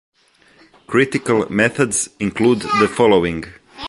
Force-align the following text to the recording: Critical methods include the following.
Critical 0.87 1.47
methods 1.51 2.09
include 2.19 2.61
the 2.61 2.87
following. 2.91 3.43